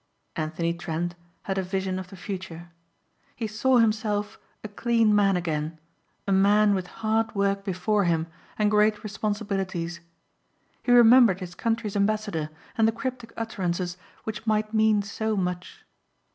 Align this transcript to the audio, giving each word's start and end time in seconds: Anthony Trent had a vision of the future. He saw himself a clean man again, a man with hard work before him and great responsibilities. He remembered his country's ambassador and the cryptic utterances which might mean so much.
Anthony 0.35 0.73
Trent 0.73 1.13
had 1.43 1.59
a 1.59 1.61
vision 1.61 1.99
of 1.99 2.07
the 2.09 2.15
future. 2.15 2.71
He 3.35 3.45
saw 3.45 3.77
himself 3.77 4.39
a 4.63 4.67
clean 4.67 5.13
man 5.13 5.37
again, 5.37 5.77
a 6.27 6.31
man 6.31 6.73
with 6.73 6.87
hard 6.87 7.35
work 7.35 7.63
before 7.63 8.05
him 8.05 8.25
and 8.57 8.71
great 8.71 9.03
responsibilities. 9.03 9.99
He 10.81 10.91
remembered 10.91 11.39
his 11.39 11.53
country's 11.53 11.95
ambassador 11.95 12.49
and 12.75 12.87
the 12.87 12.91
cryptic 12.91 13.31
utterances 13.37 13.95
which 14.23 14.47
might 14.47 14.73
mean 14.73 15.03
so 15.03 15.37
much. 15.37 15.85